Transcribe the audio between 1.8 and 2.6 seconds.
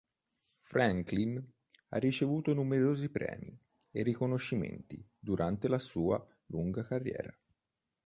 ha ricevuto